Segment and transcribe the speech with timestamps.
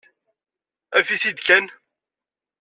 [0.97, 1.65] Af-it-id kan.